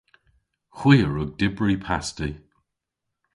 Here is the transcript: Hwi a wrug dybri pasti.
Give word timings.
Hwi 0.77 0.95
a 1.05 1.07
wrug 1.07 1.31
dybri 1.39 1.75
pasti. 1.85 2.29